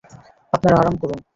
[0.53, 1.21] আপনারা আরাম করুন।